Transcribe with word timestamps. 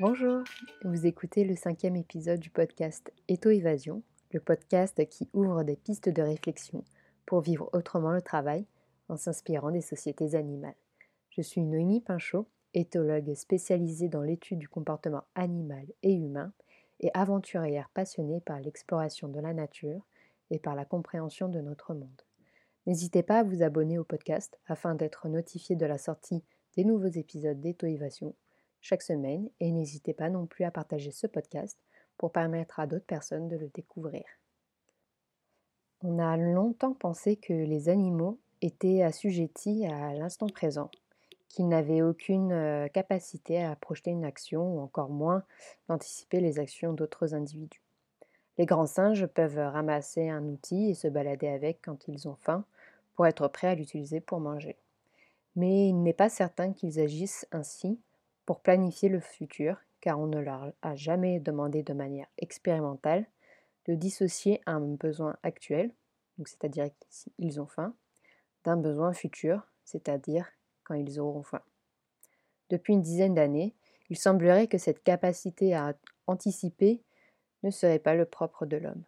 Bonjour, 0.00 0.44
vous 0.82 1.04
écoutez 1.04 1.44
le 1.44 1.54
cinquième 1.54 1.94
épisode 1.94 2.40
du 2.40 2.48
podcast 2.48 3.12
Éto-Évasion, 3.28 4.02
le 4.32 4.40
podcast 4.40 5.06
qui 5.10 5.28
ouvre 5.34 5.62
des 5.62 5.76
pistes 5.76 6.08
de 6.08 6.22
réflexion 6.22 6.86
pour 7.26 7.42
vivre 7.42 7.68
autrement 7.74 8.10
le 8.10 8.22
travail 8.22 8.64
en 9.10 9.18
s'inspirant 9.18 9.70
des 9.70 9.82
sociétés 9.82 10.34
animales. 10.34 10.78
Je 11.28 11.42
suis 11.42 11.60
Noémie 11.60 12.00
Pinchot, 12.00 12.46
éthologue 12.72 13.34
spécialisée 13.34 14.08
dans 14.08 14.22
l'étude 14.22 14.58
du 14.58 14.70
comportement 14.70 15.24
animal 15.34 15.84
et 16.02 16.14
humain 16.14 16.54
et 17.00 17.10
aventurière 17.12 17.90
passionnée 17.92 18.40
par 18.40 18.58
l'exploration 18.58 19.28
de 19.28 19.38
la 19.38 19.52
nature 19.52 20.00
et 20.50 20.58
par 20.58 20.76
la 20.76 20.86
compréhension 20.86 21.50
de 21.50 21.60
notre 21.60 21.92
monde. 21.92 22.22
N'hésitez 22.86 23.22
pas 23.22 23.40
à 23.40 23.44
vous 23.44 23.62
abonner 23.62 23.98
au 23.98 24.04
podcast 24.04 24.58
afin 24.66 24.94
d'être 24.94 25.28
notifié 25.28 25.76
de 25.76 25.84
la 25.84 25.98
sortie 25.98 26.42
des 26.74 26.86
nouveaux 26.86 27.08
épisodes 27.08 27.60
d'Éto-Évasion 27.60 28.34
chaque 28.80 29.02
semaine 29.02 29.48
et 29.60 29.70
n'hésitez 29.70 30.14
pas 30.14 30.30
non 30.30 30.46
plus 30.46 30.64
à 30.64 30.70
partager 30.70 31.10
ce 31.10 31.26
podcast 31.26 31.78
pour 32.16 32.32
permettre 32.32 32.80
à 32.80 32.86
d'autres 32.86 33.06
personnes 33.06 33.48
de 33.48 33.56
le 33.56 33.68
découvrir. 33.68 34.24
On 36.02 36.18
a 36.18 36.36
longtemps 36.36 36.94
pensé 36.94 37.36
que 37.36 37.52
les 37.52 37.88
animaux 37.88 38.38
étaient 38.62 39.02
assujettis 39.02 39.86
à 39.86 40.14
l'instant 40.14 40.48
présent, 40.48 40.90
qu'ils 41.48 41.68
n'avaient 41.68 42.02
aucune 42.02 42.52
euh, 42.52 42.88
capacité 42.88 43.62
à 43.62 43.76
projeter 43.76 44.10
une 44.10 44.24
action 44.24 44.76
ou 44.76 44.80
encore 44.80 45.10
moins 45.10 45.44
d'anticiper 45.88 46.40
les 46.40 46.58
actions 46.58 46.92
d'autres 46.92 47.34
individus. 47.34 47.82
Les 48.56 48.66
grands 48.66 48.86
singes 48.86 49.26
peuvent 49.26 49.58
ramasser 49.58 50.28
un 50.28 50.44
outil 50.44 50.90
et 50.90 50.94
se 50.94 51.08
balader 51.08 51.48
avec 51.48 51.80
quand 51.82 52.08
ils 52.08 52.28
ont 52.28 52.36
faim 52.36 52.64
pour 53.14 53.26
être 53.26 53.48
prêts 53.48 53.68
à 53.68 53.74
l'utiliser 53.74 54.20
pour 54.20 54.40
manger. 54.40 54.76
Mais 55.56 55.88
il 55.88 56.02
n'est 56.02 56.12
pas 56.12 56.28
certain 56.28 56.72
qu'ils 56.72 57.00
agissent 57.00 57.46
ainsi 57.52 57.98
pour 58.50 58.62
planifier 58.62 59.08
le 59.08 59.20
futur, 59.20 59.76
car 60.00 60.18
on 60.18 60.26
ne 60.26 60.40
leur 60.40 60.72
a 60.82 60.96
jamais 60.96 61.38
demandé 61.38 61.84
de 61.84 61.92
manière 61.92 62.26
expérimentale 62.36 63.24
de 63.86 63.94
dissocier 63.94 64.60
un 64.66 64.80
besoin 64.80 65.36
actuel, 65.44 65.92
c'est-à-dire 66.44 66.90
s'ils 67.08 67.60
ont 67.60 67.68
faim, 67.68 67.94
d'un 68.64 68.76
besoin 68.76 69.12
futur, 69.12 69.68
c'est-à-dire 69.84 70.50
quand 70.82 70.96
ils 70.96 71.20
auront 71.20 71.44
faim. 71.44 71.62
Depuis 72.70 72.94
une 72.94 73.02
dizaine 73.02 73.34
d'années, 73.34 73.72
il 74.08 74.18
semblerait 74.18 74.66
que 74.66 74.78
cette 74.78 75.04
capacité 75.04 75.72
à 75.76 75.94
anticiper 76.26 77.04
ne 77.62 77.70
serait 77.70 78.00
pas 78.00 78.16
le 78.16 78.24
propre 78.24 78.66
de 78.66 78.78
l'homme. 78.78 79.04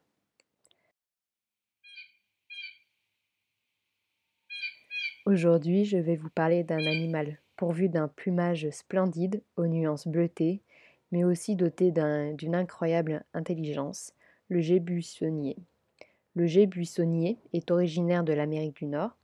Aujourd'hui, 5.26 5.84
je 5.84 5.98
vais 5.98 6.14
vous 6.14 6.30
parler 6.30 6.62
d'un 6.62 6.86
animal 6.86 7.40
pourvu 7.62 7.88
d'un 7.88 8.08
plumage 8.08 8.68
splendide 8.70 9.40
aux 9.56 9.68
nuances 9.68 10.08
bleutées, 10.08 10.62
mais 11.12 11.22
aussi 11.22 11.54
doté 11.54 11.92
d'une 11.92 12.56
incroyable 12.56 13.24
intelligence, 13.34 14.14
le 14.48 14.60
jet 14.60 14.80
buissonnier. 14.80 15.56
Le 16.34 16.48
jet 16.48 16.66
buissonnier 16.66 17.38
est 17.52 17.70
originaire 17.70 18.24
de 18.24 18.32
l'Amérique 18.32 18.74
du 18.74 18.86
Nord 18.86 19.16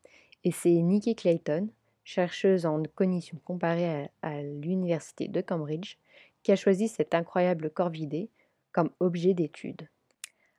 et 0.44 0.53
c'est 0.53 0.70
Nikki 0.70 1.16
Clayton, 1.16 1.69
chercheuse 2.05 2.64
en 2.64 2.81
cognition 2.94 3.41
comparée 3.44 4.09
à, 4.22 4.41
l'université 4.41 5.27
de 5.27 5.41
Cambridge, 5.41 5.97
qui 6.44 6.53
a 6.53 6.56
choisi 6.56 6.86
cet 6.86 7.16
incroyable 7.16 7.70
corvidé 7.70 8.31
comme 8.70 8.91
objet 9.00 9.34
d'étude. 9.34 9.89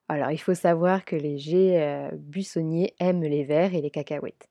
Alors, 0.09 0.31
il 0.31 0.37
faut 0.37 0.53
savoir 0.53 1.05
que 1.05 1.15
les 1.15 1.37
jets 1.37 1.81
euh, 1.81 2.11
buissonniers 2.11 2.93
aiment 2.99 3.23
les 3.23 3.45
vers 3.45 3.73
et 3.73 3.79
les 3.79 3.89
cacahuètes. 3.89 4.48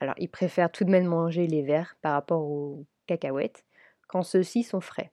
Alors, 0.00 0.14
ils 0.18 0.28
préfèrent 0.28 0.70
tout 0.70 0.84
de 0.84 0.90
même 0.90 1.06
manger 1.06 1.46
les 1.46 1.62
vers 1.62 1.96
par 2.02 2.12
rapport 2.12 2.42
aux 2.42 2.84
cacahuètes 3.06 3.64
quand 4.08 4.22
ceux-ci 4.22 4.62
sont 4.62 4.80
frais. 4.80 5.10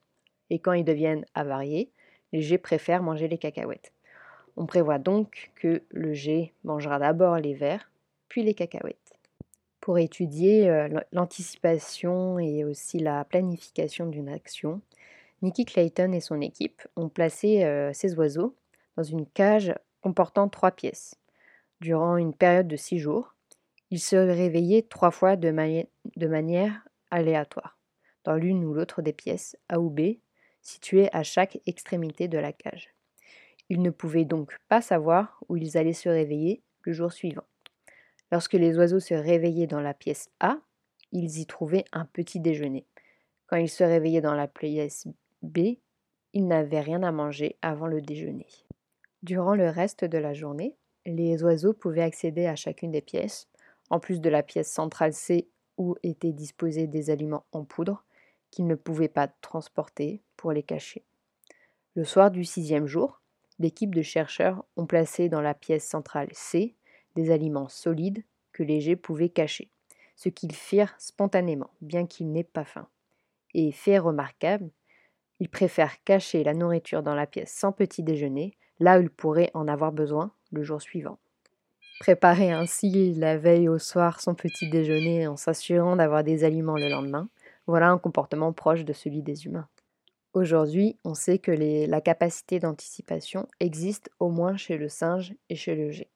Et 0.49 0.59
quand 0.59 0.73
ils 0.73 0.83
deviennent 0.83 1.25
avariés, 1.33 1.91
les 2.31 2.41
G 2.41 2.57
préfèrent 2.57 3.03
manger 3.03 3.27
les 3.27 3.37
cacahuètes. 3.37 3.93
On 4.57 4.65
prévoit 4.65 4.99
donc 4.99 5.51
que 5.55 5.81
le 5.89 6.13
G 6.13 6.53
mangera 6.63 6.99
d'abord 6.99 7.37
les 7.37 7.53
vers, 7.53 7.91
puis 8.27 8.43
les 8.43 8.53
cacahuètes. 8.53 9.13
Pour 9.79 9.97
étudier 9.97 10.69
euh, 10.69 10.87
l'anticipation 11.11 12.39
et 12.39 12.63
aussi 12.63 12.99
la 12.99 13.25
planification 13.25 14.05
d'une 14.05 14.29
action, 14.29 14.81
Nikki 15.41 15.65
Clayton 15.65 16.13
et 16.13 16.21
son 16.21 16.39
équipe 16.39 16.81
ont 16.95 17.09
placé 17.09 17.63
euh, 17.63 17.91
ces 17.93 18.15
oiseaux 18.15 18.55
dans 18.95 19.03
une 19.03 19.25
cage 19.25 19.73
comportant 20.01 20.47
trois 20.47 20.71
pièces. 20.71 21.15
Durant 21.81 22.15
une 22.15 22.33
période 22.33 22.67
de 22.67 22.77
six 22.77 22.97
jours, 22.97 23.35
il 23.93 23.99
se 23.99 24.15
réveillait 24.15 24.87
trois 24.89 25.11
fois 25.11 25.35
de, 25.35 25.51
manière 25.51 26.83
aléatoire, 27.11 27.77
dans 28.23 28.33
l'une 28.33 28.65
ou 28.65 28.73
l'autre 28.73 29.03
des 29.03 29.13
pièces, 29.13 29.55
A 29.69 29.79
ou 29.79 29.91
B, 29.91 30.17
situées 30.63 31.13
à 31.13 31.21
chaque 31.21 31.59
extrémité 31.67 32.27
de 32.27 32.39
la 32.39 32.53
cage. 32.53 32.89
Ils 33.69 33.83
ne 33.83 33.91
pouvaient 33.91 34.25
donc 34.25 34.57
pas 34.67 34.81
savoir 34.81 35.39
où 35.47 35.57
ils 35.57 35.77
allaient 35.77 35.93
se 35.93 36.09
réveiller 36.09 36.63
le 36.81 36.91
jour 36.91 37.13
suivant. 37.13 37.43
Lorsque 38.31 38.53
les 38.53 38.79
oiseaux 38.79 38.99
se 38.99 39.13
réveillaient 39.13 39.67
dans 39.67 39.79
la 39.79 39.93
pièce 39.93 40.31
A, 40.39 40.57
ils 41.11 41.37
y 41.37 41.45
trouvaient 41.45 41.85
un 41.91 42.05
petit 42.05 42.39
déjeuner. 42.39 42.87
Quand 43.45 43.57
ils 43.57 43.69
se 43.69 43.83
réveillaient 43.83 44.21
dans 44.21 44.33
la 44.33 44.47
pièce 44.47 45.07
B, 45.43 45.75
ils 46.33 46.47
n'avaient 46.47 46.81
rien 46.81 47.03
à 47.03 47.11
manger 47.11 47.57
avant 47.61 47.85
le 47.85 48.01
déjeuner. 48.01 48.47
Durant 49.21 49.53
le 49.53 49.69
reste 49.69 50.03
de 50.03 50.17
la 50.17 50.33
journée, 50.33 50.75
les 51.05 51.43
oiseaux 51.43 51.73
pouvaient 51.73 52.01
accéder 52.01 52.47
à 52.47 52.55
chacune 52.55 52.89
des 52.89 53.01
pièces, 53.01 53.47
en 53.93 53.99
plus 53.99 54.21
de 54.21 54.29
la 54.29 54.41
pièce 54.41 54.71
centrale 54.71 55.13
C 55.13 55.47
où 55.77 55.95
étaient 56.01 56.31
disposés 56.31 56.87
des 56.87 57.11
aliments 57.11 57.45
en 57.51 57.63
poudre 57.63 58.03
qu'ils 58.49 58.65
ne 58.65 58.73
pouvaient 58.73 59.07
pas 59.07 59.27
transporter 59.27 60.23
pour 60.35 60.51
les 60.51 60.63
cacher. 60.63 61.05
Le 61.93 62.03
soir 62.03 62.31
du 62.31 62.43
sixième 62.43 62.87
jour, 62.87 63.21
l'équipe 63.59 63.93
de 63.93 64.01
chercheurs 64.01 64.65
ont 64.77 64.87
placé 64.87 65.29
dans 65.29 65.41
la 65.41 65.53
pièce 65.53 65.87
centrale 65.87 66.29
C 66.31 66.75
des 67.15 67.29
aliments 67.29 67.69
solides 67.69 68.23
que 68.51 68.67
jets 68.67 68.95
pouvaient 68.95 69.29
cacher, 69.29 69.69
ce 70.15 70.29
qu'ils 70.29 70.55
firent 70.55 70.95
spontanément, 70.97 71.69
bien 71.81 72.07
qu'ils 72.07 72.31
n'aient 72.31 72.43
pas 72.43 72.65
faim. 72.65 72.87
Et 73.53 73.71
fait 73.71 73.99
remarquable, 73.99 74.71
ils 75.39 75.49
préfèrent 75.49 76.03
cacher 76.03 76.43
la 76.43 76.55
nourriture 76.55 77.03
dans 77.03 77.15
la 77.15 77.27
pièce 77.27 77.53
sans 77.53 77.71
petit 77.71 78.01
déjeuner, 78.01 78.57
là 78.79 78.97
où 78.97 79.03
ils 79.03 79.11
pourraient 79.11 79.51
en 79.53 79.67
avoir 79.67 79.91
besoin 79.91 80.31
le 80.51 80.63
jour 80.63 80.81
suivant. 80.81 81.19
Préparer 82.03 82.51
ainsi 82.51 83.13
la 83.13 83.37
veille 83.37 83.69
au 83.69 83.79
soir 83.79 84.19
son 84.19 84.35
petit 84.35 84.69
déjeuner 84.69 85.25
en 85.25 85.37
s'assurant 85.37 85.95
d'avoir 85.95 86.25
des 86.25 86.43
aliments 86.43 86.75
le 86.75 86.89
lendemain, 86.89 87.29
voilà 87.65 87.91
un 87.91 87.97
comportement 87.97 88.51
proche 88.51 88.83
de 88.83 88.91
celui 88.91 89.21
des 89.21 89.45
humains. 89.45 89.69
Aujourd'hui, 90.33 90.97
on 91.05 91.13
sait 91.13 91.37
que 91.37 91.53
la 91.53 92.01
capacité 92.01 92.59
d'anticipation 92.59 93.47
existe 93.61 94.09
au 94.19 94.27
moins 94.27 94.57
chez 94.57 94.75
le 94.75 94.89
singe 94.89 95.33
et 95.49 95.55
chez 95.55 95.75
le 95.75 95.91
jet. 95.91 96.09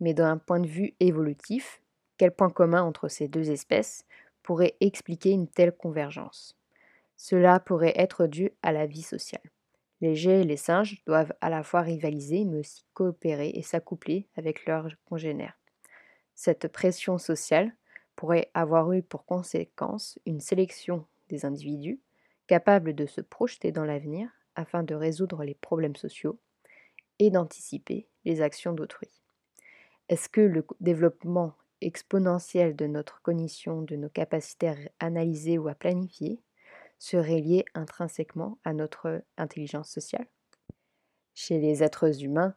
Mais 0.00 0.12
d'un 0.12 0.38
point 0.38 0.58
de 0.58 0.66
vue 0.66 0.94
évolutif, 0.98 1.80
quel 2.18 2.32
point 2.32 2.50
commun 2.50 2.82
entre 2.82 3.06
ces 3.06 3.28
deux 3.28 3.52
espèces 3.52 4.04
pourrait 4.42 4.74
expliquer 4.80 5.30
une 5.30 5.46
telle 5.46 5.70
convergence? 5.70 6.56
Cela 7.16 7.60
pourrait 7.60 7.94
être 7.94 8.26
dû 8.26 8.50
à 8.64 8.72
la 8.72 8.86
vie 8.86 9.02
sociale. 9.02 9.52
Les 10.02 10.16
jets 10.16 10.40
et 10.40 10.44
les 10.44 10.56
singes 10.56 11.00
doivent 11.06 11.32
à 11.40 11.48
la 11.48 11.62
fois 11.62 11.80
rivaliser 11.80 12.44
mais 12.44 12.58
aussi 12.58 12.84
coopérer 12.92 13.50
et 13.54 13.62
s'accoupler 13.62 14.28
avec 14.36 14.66
leurs 14.66 14.88
congénères. 15.06 15.56
Cette 16.34 16.66
pression 16.66 17.18
sociale 17.18 17.72
pourrait 18.16 18.50
avoir 18.52 18.92
eu 18.92 19.02
pour 19.02 19.24
conséquence 19.24 20.18
une 20.26 20.40
sélection 20.40 21.06
des 21.28 21.44
individus 21.44 22.00
capables 22.48 22.94
de 22.94 23.06
se 23.06 23.20
projeter 23.20 23.70
dans 23.70 23.84
l'avenir 23.84 24.28
afin 24.56 24.82
de 24.82 24.94
résoudre 24.94 25.44
les 25.44 25.54
problèmes 25.54 25.96
sociaux 25.96 26.38
et 27.20 27.30
d'anticiper 27.30 28.08
les 28.24 28.42
actions 28.42 28.72
d'autrui. 28.72 29.08
Est-ce 30.08 30.28
que 30.28 30.40
le 30.40 30.66
développement 30.80 31.54
exponentiel 31.80 32.74
de 32.74 32.86
notre 32.86 33.22
cognition, 33.22 33.82
de 33.82 33.94
nos 33.94 34.08
capacités 34.08 34.68
à 34.68 34.76
analyser 34.98 35.58
ou 35.58 35.68
à 35.68 35.74
planifier, 35.74 36.40
serait 37.02 37.40
lié 37.40 37.64
intrinsèquement 37.74 38.58
à 38.62 38.72
notre 38.72 39.24
intelligence 39.36 39.90
sociale. 39.90 40.28
Chez 41.34 41.58
les 41.58 41.82
êtres 41.82 42.22
humains, 42.22 42.54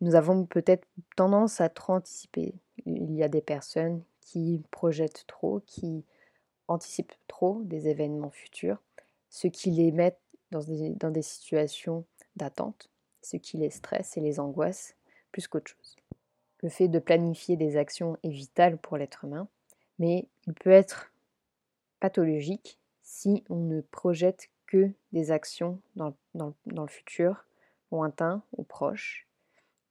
nous 0.00 0.14
avons 0.14 0.46
peut-être 0.46 0.88
tendance 1.16 1.60
à 1.60 1.68
trop 1.68 1.92
anticiper. 1.92 2.54
Il 2.86 3.14
y 3.14 3.22
a 3.22 3.28
des 3.28 3.42
personnes 3.42 4.02
qui 4.22 4.62
projettent 4.70 5.26
trop, 5.26 5.60
qui 5.66 6.02
anticipent 6.66 7.12
trop 7.28 7.60
des 7.64 7.88
événements 7.88 8.30
futurs, 8.30 8.82
ce 9.28 9.48
qui 9.48 9.70
les 9.70 9.92
met 9.92 10.16
dans 10.50 10.62
des, 10.62 10.94
dans 10.94 11.10
des 11.10 11.20
situations 11.20 12.06
d'attente, 12.36 12.88
ce 13.20 13.36
qui 13.36 13.58
les 13.58 13.70
stresse 13.70 14.16
et 14.16 14.22
les 14.22 14.40
angoisse 14.40 14.96
plus 15.30 15.46
qu'autre 15.46 15.70
chose. 15.70 15.96
Le 16.62 16.70
fait 16.70 16.88
de 16.88 16.98
planifier 16.98 17.58
des 17.58 17.76
actions 17.76 18.16
est 18.22 18.30
vital 18.30 18.78
pour 18.78 18.96
l'être 18.96 19.24
humain, 19.24 19.46
mais 19.98 20.26
il 20.46 20.54
peut 20.54 20.70
être 20.70 21.12
pathologique 22.00 22.78
si 23.04 23.44
on 23.48 23.56
ne 23.56 23.82
projette 23.82 24.50
que 24.66 24.90
des 25.12 25.30
actions 25.30 25.80
dans, 25.94 26.16
le 26.34 26.86
futur, 26.88 27.44
lointain 27.92 28.42
ou 28.56 28.64
proche, 28.64 29.28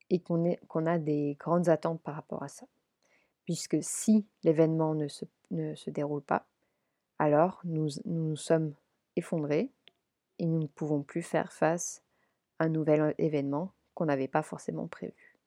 et 0.10 0.20
qu'on 0.20 0.86
a 0.86 1.00
des 1.00 1.38
grandes 1.40 1.70
attentes 1.70 2.02
par 2.02 2.16
rapport 2.16 2.44
à 2.44 2.50
ça. 2.50 2.66
Puisque 3.46 3.78
si 3.82 4.26
l'événement 4.44 4.94
ne 4.96 5.08
se, 5.08 5.90
déroule 5.90 6.22
pas, 6.22 6.46
alors 7.20 7.62
nous 7.64 7.88
nous 8.06 8.36
sommes 8.36 8.74
effondrés, 9.16 9.72
et 10.40 10.46
nous 10.46 10.60
ne 10.60 10.68
pouvons 10.68 11.04
plus 11.04 11.22
faire 11.22 11.54
face 11.54 12.02
à 12.60 12.66
un 12.66 12.70
nouvel 12.70 13.14
événement 13.20 13.72
qu'on 13.94 14.06
n'avait 14.06 14.28
pas 14.28 14.42
forcément 14.42 14.88
prévu. 14.88 15.38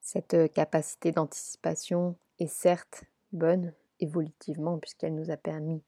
Cette 0.00 0.52
capacité 0.52 1.12
d'anticipation 1.12 2.16
est 2.40 2.48
certes 2.48 3.04
bonne 3.32 3.72
évolutivement 4.00 4.78
puisqu'elle 4.78 5.14
nous 5.14 5.30
a 5.30 5.36
permis 5.36 5.82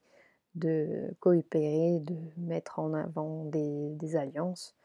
de 0.55 1.15
coopérer, 1.19 1.99
de 1.99 2.15
mettre 2.37 2.79
en 2.79 2.93
avant 2.93 3.45
des, 3.45 4.15
alliances 4.15 4.75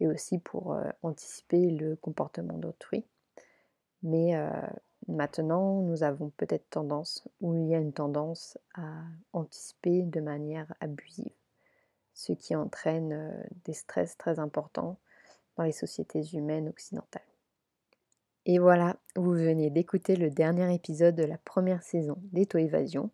et 0.00 0.06
aussi 0.06 0.38
pour 0.38 0.76
anticiper 1.02 1.70
le 1.70 1.96
comportement 1.96 2.58
d'autrui. 2.58 3.04
Mais 4.02 4.34
maintenant, 5.08 5.80
nous 5.80 6.02
avons 6.02 6.30
peut-être 6.36 6.68
tendance, 6.68 7.26
ou 7.40 7.54
il 7.54 7.68
y 7.68 7.74
a 7.74 7.78
une 7.78 7.92
tendance 7.92 8.58
à 8.74 9.02
anticiper 9.32 10.02
de 10.02 10.20
manière 10.20 10.74
abusive, 10.80 11.32
ce 12.12 12.32
qui 12.32 12.54
entraîne 12.54 13.46
des 13.64 13.72
stress 13.72 14.18
très 14.18 14.38
importants 14.38 14.98
dans 15.56 15.64
les 15.64 15.72
sociétés 15.72 16.22
humaines 16.34 16.68
occidentales. 16.68 17.22
Et 18.46 18.58
voilà, 18.58 18.96
vous 19.16 19.32
venez 19.32 19.70
d'écouter 19.70 20.16
le 20.16 20.30
dernier 20.30 20.74
épisode 20.74 21.14
de 21.14 21.24
la 21.24 21.38
première 21.38 21.82
saison 21.82 22.18
d'Eto-Évasion. 22.32 23.10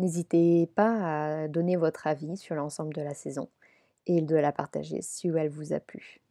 N'hésitez 0.00 0.66
pas 0.74 1.42
à 1.42 1.48
donner 1.48 1.76
votre 1.76 2.06
avis 2.06 2.38
sur 2.38 2.54
l'ensemble 2.54 2.94
de 2.94 3.02
la 3.02 3.12
saison 3.12 3.50
et 4.06 4.22
de 4.22 4.34
la 4.34 4.50
partager 4.50 5.02
si 5.02 5.28
elle 5.28 5.50
vous 5.50 5.74
a 5.74 5.78
plu. 5.78 6.22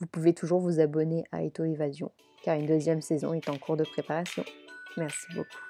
Vous 0.00 0.06
pouvez 0.06 0.32
toujours 0.32 0.60
vous 0.60 0.80
abonner 0.80 1.24
à 1.30 1.42
Eto 1.42 1.64
Évasion 1.64 2.12
car 2.42 2.56
une 2.56 2.64
deuxième 2.64 3.02
saison 3.02 3.34
est 3.34 3.50
en 3.50 3.58
cours 3.58 3.76
de 3.76 3.84
préparation. 3.84 4.42
Merci 4.96 5.26
beaucoup. 5.34 5.69